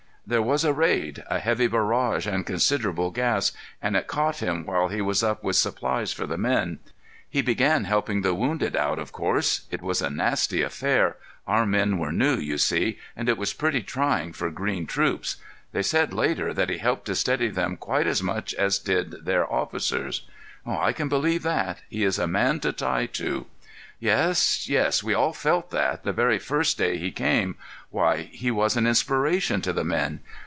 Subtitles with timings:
[0.23, 5.23] "There was a raid—a heavy barrage and considerable gas—and it caught him while he was
[5.23, 6.79] up with supplies for the men.
[7.29, 9.65] He began helping the wounded out, of course.
[9.71, 14.31] It was a nasty affair—our men were new, you see, and it was pretty trying
[14.31, 15.35] for green troops.
[15.73, 19.51] They said, later, that he helped to steady them quite as much as did their
[19.51, 20.25] officers."
[20.65, 21.79] "I can believe that.
[21.89, 23.47] He's a man to tie to."
[23.99, 25.03] "Yes, yes.
[25.03, 27.55] We all felt that, the very first day he came.
[27.91, 30.21] Why, he was an inspiration to the men!